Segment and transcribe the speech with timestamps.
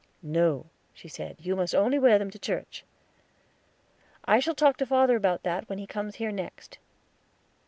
[0.23, 2.83] "No," she said, "you must only wear them to church."
[4.25, 6.79] "I shall talk to father about that, when he comes here next."